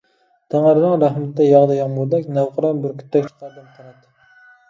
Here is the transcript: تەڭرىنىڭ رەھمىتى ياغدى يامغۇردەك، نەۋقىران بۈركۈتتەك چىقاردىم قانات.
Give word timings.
تەڭرىنىڭ 0.53 0.93
رەھمىتى 1.03 1.45
ياغدى 1.49 1.75
يامغۇردەك، 1.79 2.25
نەۋقىران 2.37 2.81
بۈركۈتتەك 2.87 3.27
چىقاردىم 3.35 3.67
قانات. 3.77 4.11